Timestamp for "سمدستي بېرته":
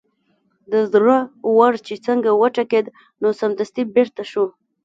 3.39-4.23